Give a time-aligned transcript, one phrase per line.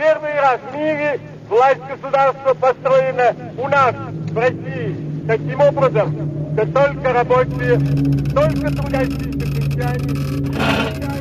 [0.00, 1.20] Первый раз в мире
[1.50, 3.94] власть государства построена у нас,
[4.30, 4.96] в России,
[5.28, 7.78] таким образом, что только рабочие,
[8.32, 11.19] только трудящиеся крестьяне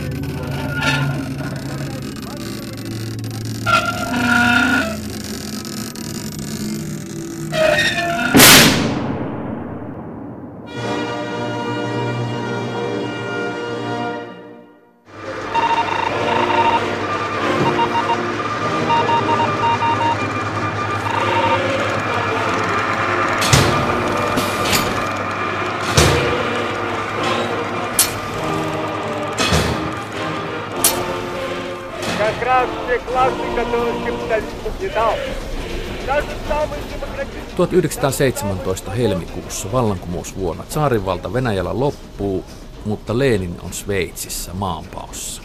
[37.55, 42.45] 1917 helmikuussa vallankumousvuonna tsaarinvalta Venäjällä loppuu,
[42.85, 45.41] mutta Lenin on Sveitsissä maanpaossa.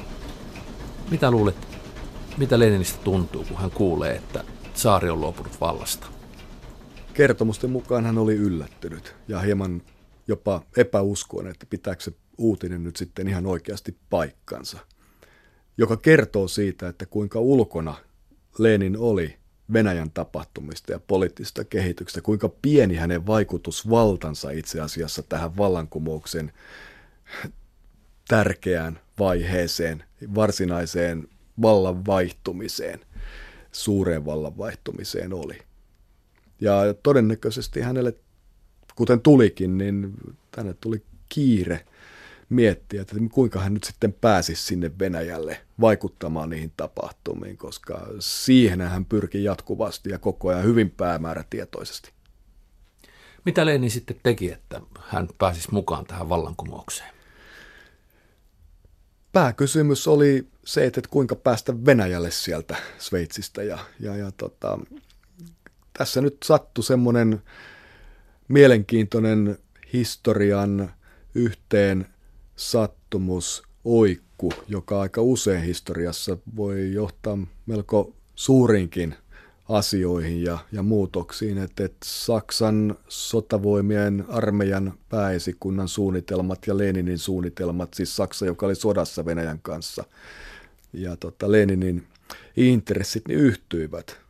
[1.11, 1.57] Mitä luulet,
[2.37, 6.07] mitä Leninistä tuntuu, kun hän kuulee, että tsaari on luopunut vallasta?
[7.15, 9.83] Kertomusten mukaan hän oli yllättynyt ja hieman
[10.29, 14.79] jopa epäuskoinen, että pitääkö se uutinen nyt sitten ihan oikeasti paikkansa.
[15.79, 17.95] Joka kertoo siitä, että kuinka ulkona
[18.59, 19.37] Lenin oli
[19.73, 26.53] Venäjän tapahtumista ja poliittisesta kehityksestä, kuinka pieni hänen vaikutusvaltansa itse asiassa tähän vallankumouksen
[28.29, 31.29] tärkeään vaiheeseen, varsinaiseen
[31.63, 33.01] vallan vaihtumiseen,
[33.73, 35.59] suureen vallan vaihtumiseen oli.
[36.61, 38.15] Ja todennäköisesti hänelle,
[38.95, 40.15] kuten tulikin, niin
[40.57, 41.85] hänelle tuli kiire
[42.49, 49.05] miettiä, että kuinka hän nyt sitten pääsisi sinne Venäjälle vaikuttamaan niihin tapahtumiin, koska siihen hän
[49.05, 52.13] pyrki jatkuvasti ja koko ajan hyvin päämäärätietoisesti.
[53.45, 57.15] Mitä Lenin sitten teki, että hän pääsisi mukaan tähän vallankumoukseen?
[59.33, 63.63] Pääkysymys oli se, että kuinka päästä Venäjälle sieltä Sveitsistä.
[63.63, 64.79] Ja, ja, ja tota,
[65.99, 67.43] tässä nyt sattui semmoinen
[68.49, 69.59] mielenkiintoinen
[69.93, 70.93] historian
[71.35, 72.07] yhteen
[72.57, 79.15] sattumus, oikku, joka aika usein historiassa voi johtaa melko suurinkin
[79.69, 88.17] asioihin ja, ja muutoksiin, että, että Saksan sotavoimien armeijan pääesikunnan suunnitelmat ja Leninin suunnitelmat, siis
[88.17, 90.05] Saksa, joka oli sodassa Venäjän kanssa,
[90.93, 92.07] ja tota, Leninin
[92.57, 94.21] intressit niin yhtyivät.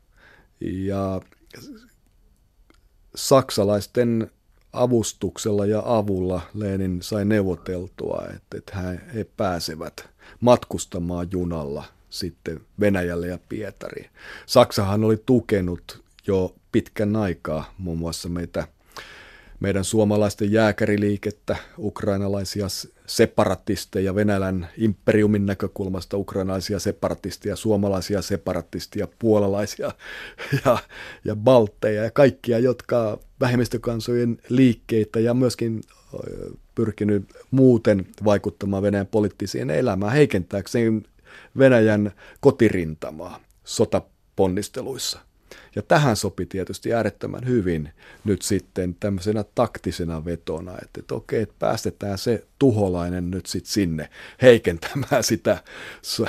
[0.60, 1.20] Ja
[3.14, 4.30] saksalaisten
[4.74, 8.76] avustuksella ja avulla Lenin sai neuvoteltua, että, että
[9.14, 10.08] he pääsevät
[10.40, 14.10] matkustamaan junalla sitten Venäjälle ja Pietariin.
[14.46, 18.68] Saksahan oli tukenut jo pitkän aikaa muun muassa meitä,
[19.60, 22.66] meidän suomalaisten jääkäriliikettä, ukrainalaisia
[23.06, 29.92] separatisteja, Venäjän imperiumin näkökulmasta ukrainalaisia separatisteja, suomalaisia separatisteja, puolalaisia
[30.64, 30.78] ja,
[31.24, 35.80] ja baltteja ja kaikkia, jotka vähemmistökansojen liikkeitä ja myöskin
[36.74, 41.02] pyrkinyt muuten vaikuttamaan Venäjän poliittiseen elämään heikentääkseen
[41.58, 45.18] Venäjän kotirintamaa sotaponnisteluissa.
[45.76, 47.88] Ja tähän sopi tietysti äärettömän hyvin
[48.24, 54.08] nyt sitten tämmöisenä taktisena vetona, että, että okei, että päästetään se tuholainen nyt sitten sinne
[54.42, 55.58] heikentämään sitä
[56.02, 56.24] se,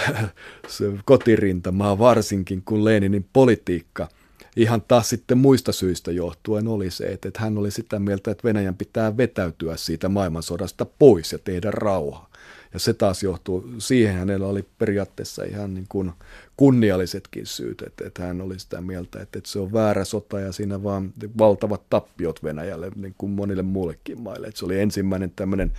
[0.67, 4.07] se kotirintamaa, varsinkin kun Leninin politiikka
[4.55, 8.43] ihan taas sitten muista syistä johtuen oli se, että, että hän oli sitä mieltä, että
[8.43, 12.29] Venäjän pitää vetäytyä siitä maailmansodasta pois ja tehdä rauha.
[12.75, 16.11] Ja se taas johtuu, siihen hänellä oli periaatteessa ihan niin kuin
[16.57, 20.51] kunniallisetkin syyt, että, että hän oli sitä mieltä, että, että se on väärä sota ja
[20.51, 24.47] siinä vaan valtavat tappiot Venäjälle, niin kuin monille muillekin maille.
[24.47, 25.71] Että se oli ensimmäinen tämmöinen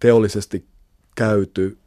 [0.00, 0.64] teollisesti
[1.14, 1.78] käyty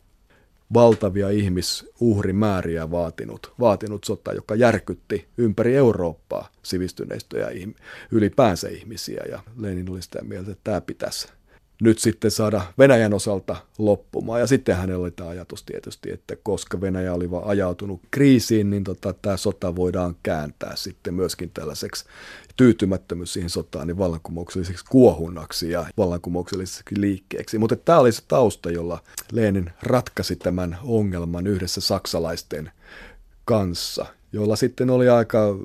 [0.74, 7.48] valtavia ihmisuhrimääriä vaatinut, vaatinut sota, joka järkytti ympäri Eurooppaa sivistyneistöjä
[8.12, 9.24] ylipäänsä ihmisiä.
[9.30, 11.28] Ja Lenin oli sitä mieltä, että tämä pitäisi
[11.82, 14.40] nyt sitten saada Venäjän osalta loppumaan.
[14.40, 18.84] Ja sitten hänellä oli tämä ajatus tietysti, että koska Venäjä oli vaan ajautunut kriisiin, niin
[18.84, 22.06] tota, tämä sota voidaan kääntää sitten myöskin tällaiseksi
[22.58, 27.58] tyytymättömyys siihen sotaan niin vallankumoukselliseksi kuohunnaksi ja vallankumoukselliseksi liikkeeksi.
[27.58, 32.72] Mutta tämä oli se tausta, jolla Lenin ratkaisi tämän ongelman yhdessä saksalaisten
[33.46, 35.58] kanssa, joilla sitten oli aika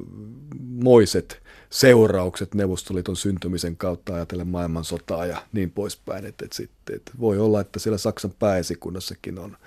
[0.60, 1.41] moiset
[1.71, 6.25] seuraukset Neuvostoliiton syntymisen kautta ajatellen maailmansotaa ja niin poispäin.
[6.25, 9.57] Et, et sitten, et voi olla, että siellä Saksan pääesikunnassakin on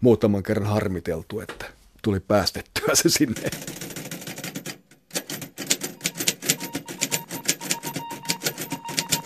[0.00, 1.64] muutaman kerran harmiteltu, että
[2.02, 3.50] tuli päästettyä se sinne.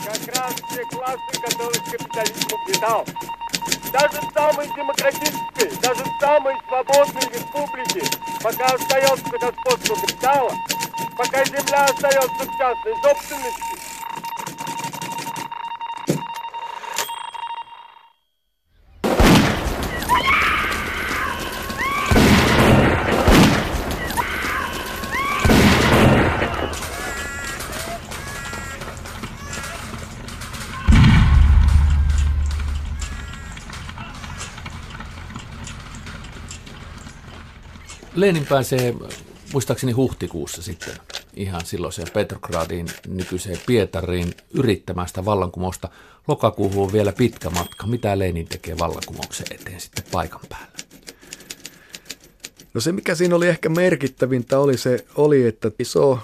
[0.04, 3.04] Как раз те классы, которых капитализм угнетал.
[3.92, 8.02] даже самой демократической, даже самой свободной республики,
[8.42, 10.52] пока остается господство капитала,
[11.16, 13.82] пока земля остается в частной собственности,
[38.14, 38.94] Lenin pääsee
[39.52, 40.96] muistaakseni huhtikuussa sitten
[41.37, 45.89] ihan silloiseen Petrogradiin, nykyiseen Pietariin, yrittämään sitä vallankumousta.
[46.27, 47.87] Lokakuuhun on vielä pitkä matka.
[47.87, 50.77] Mitä Lenin tekee vallankumouksen eteen sitten paikan päällä?
[52.73, 56.19] No se, mikä siinä oli ehkä merkittävintä, oli se, oli, että iso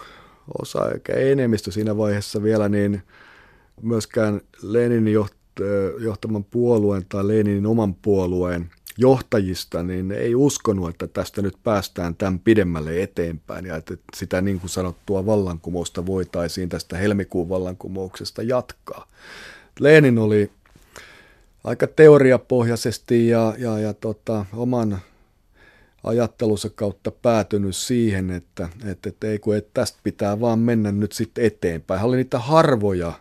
[0.62, 3.04] osa, eikä enemmistö siinä vaiheessa vielä, niin
[3.82, 5.16] myöskään Leninin
[6.00, 12.40] johtaman puolueen tai Leninin oman puolueen– johtajista, niin ei uskonut, että tästä nyt päästään tämän
[12.40, 19.08] pidemmälle eteenpäin ja että sitä niin kuin sanottua vallankumousta voitaisiin tästä helmikuun vallankumouksesta jatkaa.
[19.80, 20.52] Lenin oli
[21.64, 25.00] aika teoriapohjaisesti ja, ja, ja tota, oman
[26.04, 31.12] ajattelunsa kautta päätynyt siihen, että, että, että ei kun että tästä pitää vaan mennä nyt
[31.12, 32.00] sitten eteenpäin.
[32.00, 33.14] Hän oli niitä harvoja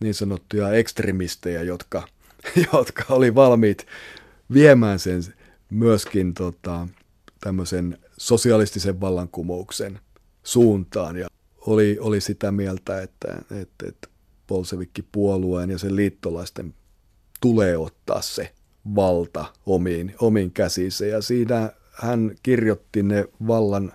[0.00, 2.02] niin sanottuja ekstremistejä, jotka,
[2.72, 3.86] jotka oli valmiit
[4.52, 5.22] viemään sen
[5.70, 6.88] myöskin tota,
[7.40, 10.00] tämmöisen sosialistisen vallankumouksen
[10.42, 11.28] suuntaan ja
[11.60, 14.08] oli, oli sitä mieltä, että, että, että
[14.48, 16.74] Bolshevikki-puolueen ja sen liittolaisten
[17.40, 18.54] tulee ottaa se
[18.94, 23.92] valta omiin, omiin käsiinsä ja siinä hän kirjoitti ne vallan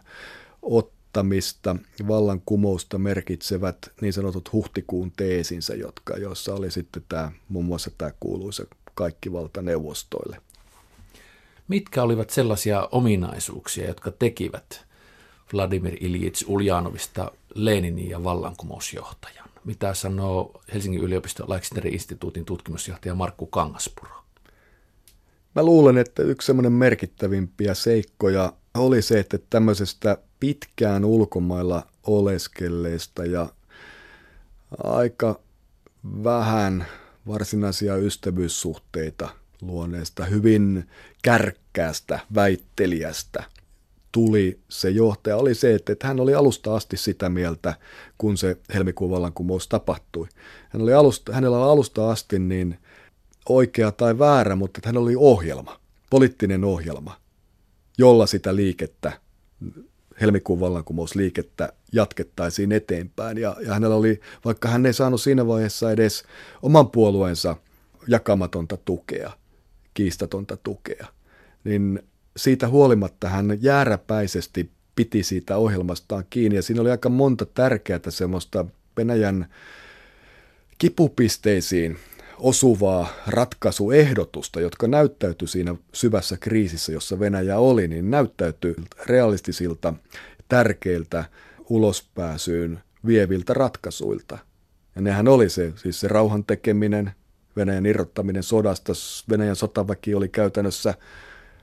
[0.61, 1.75] ottamista,
[2.07, 8.65] vallankumousta merkitsevät niin sanotut huhtikuun teesinsä, jotka, joissa oli sitten tämä, muun muassa tämä kuuluisa
[8.93, 10.41] kaikki valta neuvostoille.
[11.67, 14.85] Mitkä olivat sellaisia ominaisuuksia, jotka tekivät
[15.53, 19.49] Vladimir Iljits Uljanovista Leninin ja vallankumousjohtajan?
[19.65, 24.11] Mitä sanoo Helsingin yliopiston Leiksterin instituutin tutkimusjohtaja Markku Kangaspuro?
[25.55, 33.49] Mä luulen, että yksi semmoinen merkittävimpiä seikkoja oli se, että tämmöisestä pitkään ulkomailla oleskelleesta ja
[34.83, 35.39] aika
[36.23, 36.85] vähän
[37.27, 39.29] varsinaisia ystävyyssuhteita
[39.67, 40.89] luoneesta, hyvin
[41.23, 43.43] kärkkäästä väittelijästä
[44.15, 47.73] tuli se johtaja, oli se, että hän oli alusta asti sitä mieltä,
[48.17, 50.27] kun se helmikuun vallankumous tapahtui.
[50.69, 52.79] Hän oli alusta, hänellä oli alusta asti niin
[53.49, 55.79] oikea tai väärä, mutta hän oli ohjelma,
[56.09, 57.17] poliittinen ohjelma,
[57.97, 59.19] jolla sitä liikettä,
[60.21, 63.37] helmikuun vallankumousliikettä jatkettaisiin eteenpäin.
[63.37, 66.23] Ja, ja hänellä oli, vaikka hän ei saanut siinä vaiheessa edes
[66.61, 67.55] oman puolueensa
[68.07, 69.31] jakamatonta tukea,
[69.95, 71.07] kiistatonta tukea,
[71.63, 72.03] niin
[72.37, 76.55] siitä huolimatta hän jääräpäisesti piti siitä ohjelmastaan kiinni.
[76.55, 78.65] Ja siinä oli aika monta tärkeää semmoista
[78.97, 79.47] Venäjän
[80.77, 81.97] kipupisteisiin
[82.39, 88.75] osuvaa ratkaisuehdotusta, jotka näyttäytyi siinä syvässä kriisissä, jossa Venäjä oli, niin näyttäytyi
[89.05, 89.93] realistisilta,
[90.47, 91.25] tärkeiltä
[91.69, 94.37] ulospääsyyn vieviltä ratkaisuilta.
[94.95, 97.11] Ja nehän oli se, siis se rauhan tekeminen,
[97.55, 98.93] Venäjän irrottaminen sodasta,
[99.29, 100.93] Venäjän sotaväki oli käytännössä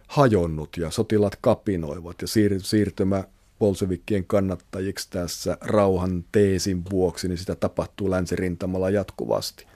[0.09, 3.25] hajonnut ja sotilat kapinoivat ja siir- siirtymä
[3.59, 9.67] bolsevikkien kannattajiksi tässä rauhan teesin vuoksi, niin sitä tapahtuu länsirintamalla jatkuvasti.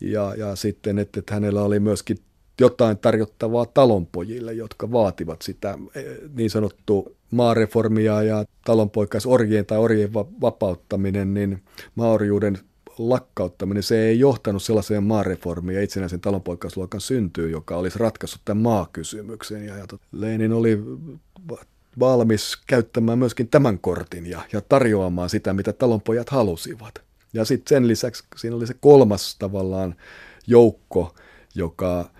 [0.00, 2.18] Ja, ja sitten, että, että hänellä oli myöskin
[2.60, 6.04] jotain tarjottavaa talonpojille, jotka vaativat sitä eh,
[6.34, 11.62] niin sanottu maareformia ja talonpoikaisorjien tai orjien vapauttaminen, niin
[11.94, 12.58] maoriuden
[12.98, 19.66] lakkauttaminen, se ei johtanut sellaiseen maareformiin ja itsenäisen talonpoikkausluokan syntyyn, joka olisi ratkaissut tämän maakysymyksen.
[19.66, 20.78] Ja, ja Lenin oli
[21.98, 27.02] valmis käyttämään myöskin tämän kortin ja, ja tarjoamaan sitä, mitä talonpojat halusivat.
[27.32, 29.94] Ja sitten sen lisäksi siinä oli se kolmas tavallaan
[30.46, 31.14] joukko,
[31.54, 32.10] joka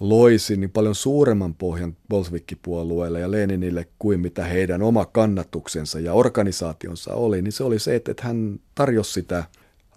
[0.00, 7.14] loisi niin paljon suuremman pohjan Bolsvikkipuolueelle ja Leninille kuin mitä heidän oma kannatuksensa ja organisaationsa
[7.14, 9.44] oli, niin se oli se, että hän tarjosi sitä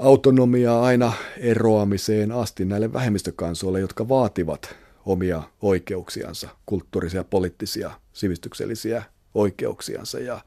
[0.02, 9.04] autonomiaa aina eroamiseen asti näille vähemmistökansoille, jotka vaativat omia oikeuksiansa, kulttuurisia, poliittisia, sivistyksellisiä
[9.34, 10.20] oikeuksiansa.
[10.20, 10.42] Ja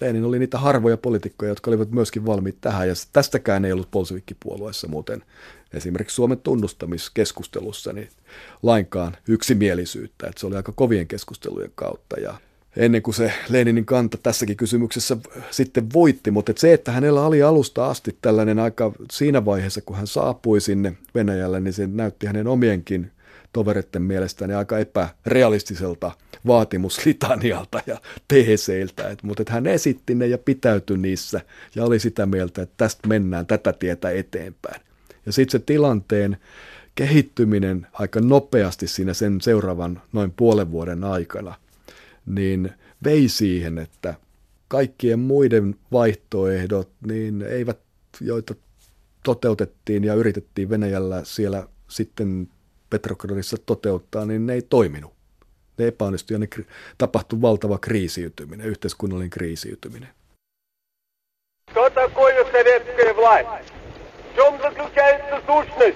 [0.00, 4.88] Lenin oli niitä harvoja poliitikkoja, jotka olivat myöskin valmiit tähän, ja tästäkään ei ollut Bolshevikki-puolueessa
[4.88, 5.22] muuten
[5.72, 8.08] esimerkiksi Suomen tunnustamiskeskustelussa niin
[8.62, 12.34] lainkaan yksimielisyyttä, että se oli aika kovien keskustelujen kautta, ja
[12.76, 15.16] ennen kuin se Leninin kanta tässäkin kysymyksessä
[15.50, 19.96] sitten voitti, mutta että se, että hänellä oli alusta asti tällainen aika siinä vaiheessa, kun
[19.96, 23.10] hän saapui sinne Venäjälle, niin se näytti hänen omienkin
[23.52, 26.12] tovereiden mielestäni aika epärealistiselta
[26.46, 31.40] vaatimuslitanialta ja teeseiltä, et, mutta et hän esitti ne ja pitäytyi niissä
[31.74, 34.80] ja oli sitä mieltä, että tästä mennään tätä tietä eteenpäin.
[35.26, 36.36] Ja sitten se tilanteen
[36.94, 41.54] kehittyminen aika nopeasti siinä sen seuraavan noin puolen vuoden aikana,
[42.25, 42.71] niin
[43.03, 44.13] vei siihen, että
[44.67, 47.79] kaikkien muiden vaihtoehdot, niin eivät,
[48.21, 48.55] joita
[49.23, 52.49] toteutettiin ja yritettiin Venäjällä siellä sitten
[52.89, 55.13] Petrogradissa toteuttaa, niin ne ei toiminut.
[55.77, 56.47] Ne epäonnistui ja ne
[56.97, 60.09] tapahtui valtava kriisiytyminen, yhteiskunnallinen kriisiytyminen.
[61.71, 63.73] Что такое советская власть?
[64.31, 65.92] В чем заключается сущность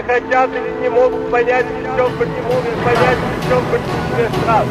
[0.00, 4.66] не хотят или не могут понять, причем не могут понять, причем большинстве стран?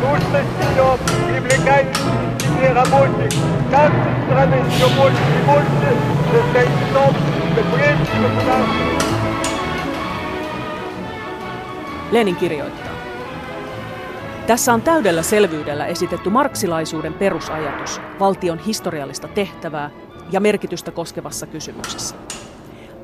[0.00, 0.88] Сущность ее
[1.28, 3.32] привлекает к себе рабочих
[3.70, 5.90] каждой страны все больше и больше
[6.32, 9.00] состоит в том, что прежде государство
[12.12, 12.90] Lenin kirjoittaa.
[14.46, 19.90] Tässä on täydellä selvyydellä esitetty marksilaisuuden perusajatus valtion historiallista tehtävää
[20.30, 22.14] ja merkitystä koskevassa kysymyksessä.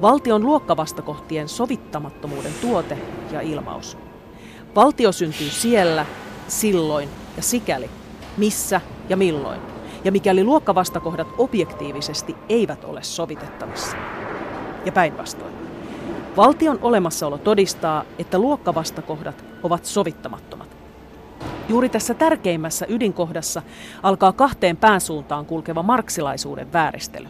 [0.01, 2.97] Valtion luokkavastakohtien sovittamattomuuden tuote
[3.31, 3.97] ja ilmaus.
[4.75, 6.05] Valtio syntyy siellä,
[6.47, 7.89] silloin ja sikäli,
[8.37, 9.61] missä ja milloin,
[10.03, 13.97] ja mikäli luokkavastakohdat objektiivisesti eivät ole sovitettavissa.
[14.85, 15.53] Ja päinvastoin.
[16.37, 20.77] Valtion olemassaolo todistaa, että luokkavastakohdat ovat sovittamattomat.
[21.69, 23.61] Juuri tässä tärkeimmässä ydinkohdassa
[24.03, 27.27] alkaa kahteen päänsuuntaan kulkeva marksilaisuuden vääristely.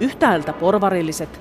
[0.00, 1.40] Yhtäältä porvarilliset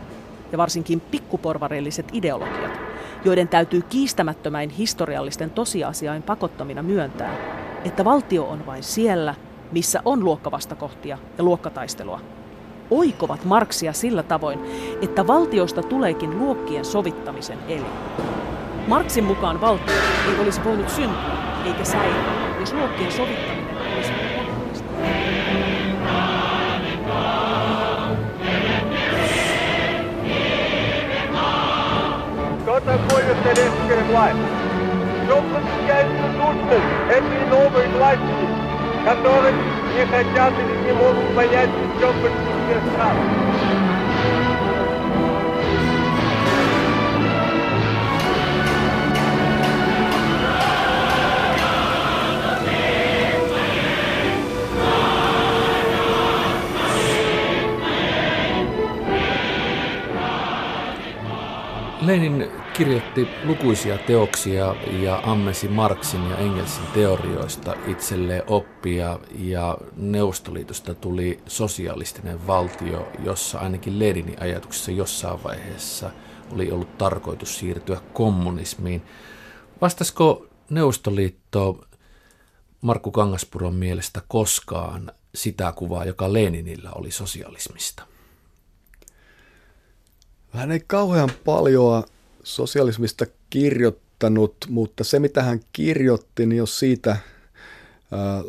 [0.53, 2.79] ja varsinkin pikkuporvarilliset ideologiat,
[3.25, 7.35] joiden täytyy kiistämättömäin historiallisten tosiasiain pakottamina myöntää,
[7.85, 9.35] että valtio on vain siellä,
[9.71, 12.19] missä on luokkavastakohtia ja luokkataistelua
[12.91, 14.59] oikovat Marksia sillä tavoin,
[15.01, 17.85] että valtiosta tuleekin luokkien sovittamisen elin.
[18.87, 19.95] Marksin mukaan valtio
[20.29, 23.52] ei olisi voinut syntyä eikä säilyä, jos luokkien sovittaminen
[33.43, 34.37] советская власть?
[34.37, 36.23] В чем заключается
[37.09, 38.23] этой новой власти,
[39.05, 43.17] которой не хотят или не могут понять в чем большинстве стран?
[62.01, 71.39] Lenin kirjoitti lukuisia teoksia ja ammesi Marksin ja Engelsin teorioista itselleen oppia ja Neuvostoliitosta tuli
[71.47, 76.11] sosialistinen valtio, jossa ainakin Leninin ajatuksessa jossain vaiheessa
[76.51, 79.01] oli ollut tarkoitus siirtyä kommunismiin.
[79.81, 81.85] Vastasko Neuvostoliitto
[82.81, 88.03] Markku Kangaspuron mielestä koskaan sitä kuvaa, joka Leninillä oli sosialismista?
[90.49, 92.03] Hän ei kauhean paljon
[92.43, 97.17] sosialismista kirjoittanut, mutta se mitä hän kirjoitti, niin jos siitä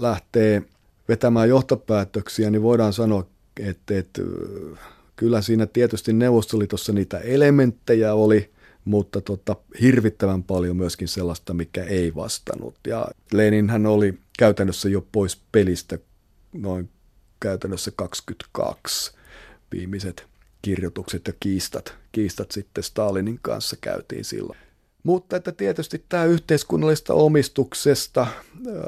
[0.01, 0.63] lähtee
[1.09, 3.27] vetämään johtopäätöksiä, niin voidaan sanoa,
[3.61, 4.23] että, että
[5.17, 8.51] kyllä siinä tietysti Neuvostoliitossa niitä elementtejä oli,
[8.85, 12.75] mutta tota, hirvittävän paljon myöskin sellaista, mikä ei vastannut.
[12.87, 15.99] Ja Lenin hän oli käytännössä jo pois pelistä
[16.53, 16.89] noin
[17.41, 19.13] käytännössä 22
[19.73, 20.27] viimeiset
[20.65, 24.59] kirjoitukset ja kiistat, kiistat sitten Stalinin kanssa käytiin silloin.
[25.03, 28.27] Mutta että tietysti tämä yhteiskunnallista omistuksesta,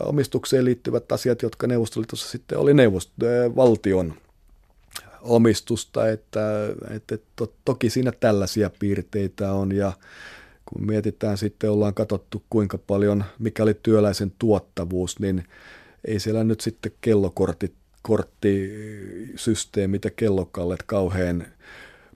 [0.04, 4.14] omistukseen liittyvät asiat, jotka Neuvostoliitossa sitten oli neuvost- valtion
[5.22, 6.40] omistusta, että,
[6.90, 9.92] että to, toki siinä tällaisia piirteitä on ja
[10.66, 15.44] kun mietitään sitten, ollaan katsottu kuinka paljon, mikä oli työläisen tuottavuus, niin
[16.04, 17.74] ei siellä nyt sitten kellokortit
[18.06, 21.46] korttisysteemit ja kellokallet kauhean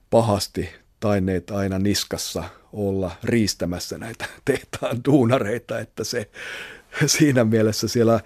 [0.09, 0.69] pahasti
[0.99, 2.43] taineet aina niskassa
[2.73, 6.29] olla riistämässä näitä tehtaan duunareita, että se
[7.05, 8.19] siinä mielessä siellä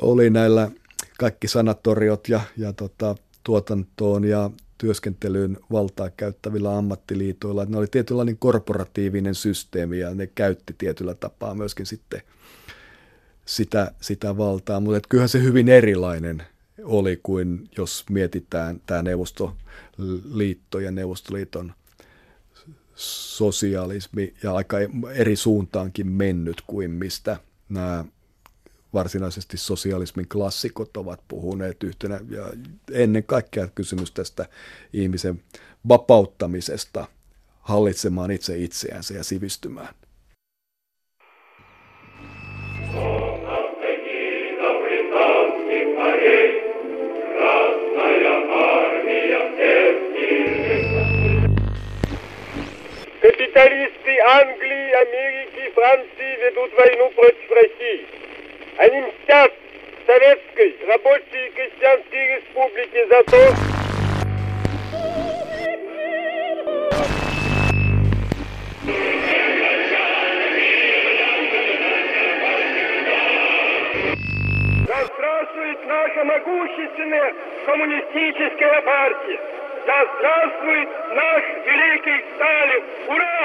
[0.00, 0.70] oli näillä
[1.18, 7.64] kaikki sanatoriot ja, ja tota, tuotantoon ja työskentelyyn valtaa käyttävillä ammattiliitoilla.
[7.64, 12.22] Ne oli tietynlainen korporatiivinen systeemi ja ne käytti tietyllä tapaa myöskin sitten
[13.44, 16.42] sitä, sitä valtaa, mutta kyllähän se hyvin erilainen
[16.82, 21.72] oli kuin jos mietitään tämä Neuvostoliitto ja Neuvostoliiton
[22.96, 24.76] sosialismi ja aika
[25.14, 27.36] eri suuntaankin mennyt kuin mistä
[27.68, 28.04] nämä
[28.94, 32.52] varsinaisesti sosialismin klassikot ovat puhuneet yhtenä ja
[32.92, 34.48] ennen kaikkea kysymys tästä
[34.92, 35.42] ihmisen
[35.88, 37.08] vapauttamisesta
[37.60, 39.94] hallitsemaan itse itseänsä ja sivistymään.
[53.54, 58.04] Капиталисты Англии, Америки, Франции ведут войну против России.
[58.78, 59.52] Они мстят
[60.04, 63.54] Советской Рабочей и Крестьянской Республике за то,
[74.88, 75.06] Да
[75.86, 77.34] наша могущественная
[77.66, 79.53] коммунистическая партия!
[79.87, 82.83] Да здравствует наш великий Сталин!
[83.13, 83.39] Ура!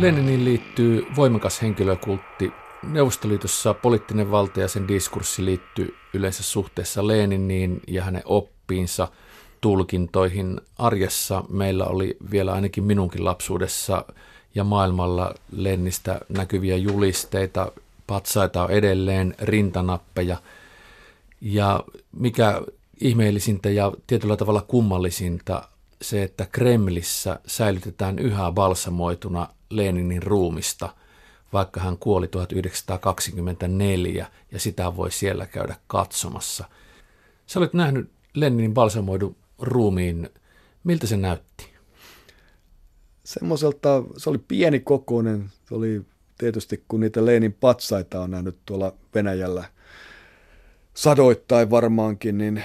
[0.00, 2.52] Leninin liittyy voimakas henkilökultti.
[2.82, 9.08] Neuvostoliitossa poliittinen valta ja sen diskurssi liittyy yleensä suhteessa Leniniin ja hänen oppiinsa,
[9.60, 10.60] tulkintoihin.
[10.78, 14.04] Arjessa meillä oli vielä ainakin minunkin lapsuudessa
[14.54, 17.72] ja maailmalla Lennistä näkyviä julisteita,
[18.07, 20.37] patsaita on edelleen, rintanappeja.
[21.41, 22.61] Ja mikä
[23.01, 25.69] ihmeellisintä ja tietyllä tavalla kummallisinta,
[26.01, 30.89] se, että Kremlissä säilytetään yhä balsamoituna Leninin ruumista,
[31.53, 36.65] vaikka hän kuoli 1924 ja sitä voi siellä käydä katsomassa.
[37.45, 40.29] Sä olet nähnyt Leninin balsamoidun ruumiin.
[40.83, 41.73] Miltä se näytti?
[43.23, 46.01] Semmoiselta, se oli pieni kokoinen, se oli
[46.37, 49.63] tietysti kun niitä Lenin patsaita on nähnyt tuolla Venäjällä
[50.93, 52.63] sadoittain varmaankin, niin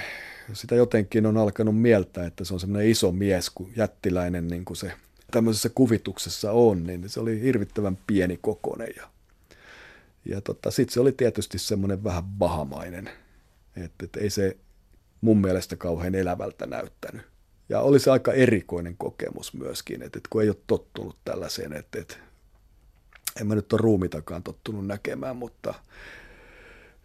[0.53, 4.77] sitä jotenkin on alkanut mieltä, että se on semmoinen iso mies, kuin jättiläinen niin kuin
[4.77, 4.91] se
[5.31, 8.93] tämmöisessä kuvituksessa on, niin se oli hirvittävän pieni kokoinen.
[8.97, 9.09] Ja,
[10.25, 13.09] ja tota, sitten se oli tietysti semmoinen vähän bahamainen,
[13.75, 14.57] että et ei se
[15.21, 17.25] mun mielestä kauhean elävältä näyttänyt.
[17.69, 21.99] Ja oli se aika erikoinen kokemus myöskin, että, että kun ei ole tottunut tällaiseen, että,
[21.99, 22.15] että
[23.41, 25.73] en mä nyt ole ruumitakaan tottunut näkemään, mutta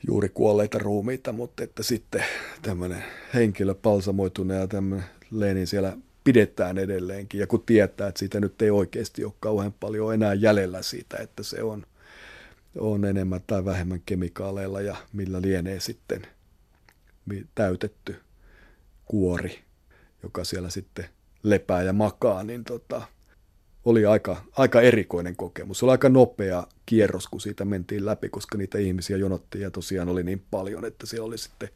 [0.06, 2.24] juuri kuolleita ruumiita, mutta että sitten
[2.62, 7.40] tämmöinen henkilö palsamoitunut ja tämmöinen Lenin siellä pidetään edelleenkin.
[7.40, 11.42] Ja kun tietää, että siitä nyt ei oikeasti ole kauhean paljon enää jäljellä siitä, että
[11.42, 11.86] se on,
[12.78, 16.26] on enemmän tai vähemmän kemikaaleilla ja millä lienee sitten
[17.54, 18.16] täytetty
[19.04, 19.58] kuori,
[20.22, 21.04] joka siellä sitten
[21.42, 23.02] lepää ja makaa, niin tota,
[23.84, 25.78] oli aika, aika erikoinen kokemus.
[25.78, 30.08] Se oli aika nopea kierros, kun siitä mentiin läpi, koska niitä ihmisiä jonottiin ja tosiaan
[30.08, 31.68] oli niin paljon, että siellä oli sitten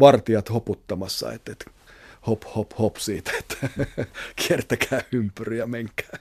[0.00, 1.70] vartijat hoputtamassa, että, että
[2.26, 3.68] hop, hop, hop siitä, että
[4.46, 6.18] kiertäkää ympyriä, menkää.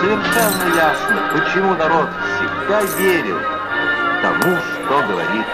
[0.00, 3.38] Совершенно ясно, почему народ всегда верил
[4.22, 5.46] тому, что говорит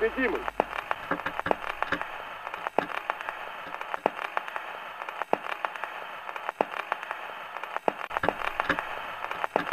[0.00, 0.40] pedimos